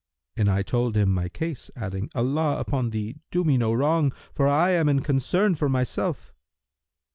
[0.35, 4.47] And I told him my case, adding, 'Allah upon thee, do me no wrong, for
[4.47, 6.33] I am in concern for myself!'